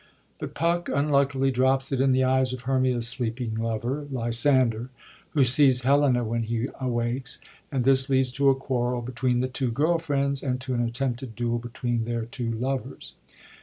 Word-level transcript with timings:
But 0.39 0.55
Puck 0.55 0.89
unluckily 0.89 1.51
drops 1.51 1.91
it 1.91 2.01
in 2.01 2.11
the 2.11 2.23
eyes 2.23 2.53
of 2.53 2.61
Hermia's 2.61 3.07
sleeping 3.07 3.53
lover, 3.53 4.07
Lysander, 4.11 4.89
who 5.35 5.43
sees 5.43 5.83
Helena 5.83 6.23
when 6.23 6.41
he 6.41 6.67
awakes; 6.79 7.39
and 7.71 7.83
this 7.83 8.09
leads 8.09 8.31
to 8.31 8.49
a 8.49 8.55
quarrel 8.55 9.03
between 9.03 9.41
the 9.41 9.47
two 9.47 9.69
girl 9.69 9.99
friends 9.99 10.41
and 10.41 10.59
to 10.61 10.73
an 10.73 10.81
attempted 10.83 11.35
duel 11.35 11.59
between 11.59 12.05
their 12.05 12.25
two 12.25 12.49
lovers. 12.49 13.13